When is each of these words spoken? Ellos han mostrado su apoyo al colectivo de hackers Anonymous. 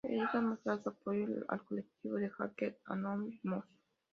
Ellos 0.03 0.29
han 0.33 0.47
mostrado 0.47 0.81
su 0.81 0.89
apoyo 0.89 1.27
al 1.47 1.63
colectivo 1.63 2.15
de 2.15 2.31
hackers 2.31 2.75
Anonymous. 2.85 3.65